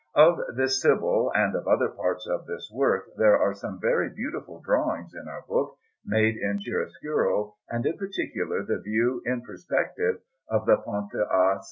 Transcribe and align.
Of 0.15 0.39
this 0.55 0.81
Sibyl 0.81 1.31
and 1.35 1.55
of 1.55 1.67
other 1.67 1.87
parts 1.89 2.25
of 2.27 2.47
this 2.47 2.71
work 2.73 3.11
there 3.17 3.37
are 3.37 3.53
some 3.53 3.79
very 3.79 4.09
beautiful 4.09 4.59
drawings 4.61 5.13
in 5.13 5.27
our 5.29 5.43
book, 5.47 5.77
made 6.03 6.37
in 6.37 6.57
chiaroscuro, 6.57 7.53
and 7.69 7.85
in 7.85 7.99
particular 7.99 8.63
the 8.63 8.79
view 8.79 9.21
in 9.27 9.43
perspective 9.43 10.21
of 10.49 10.65
the 10.65 10.77
Ponte 10.77 11.13
a 11.13 11.51
S. 11.53 11.59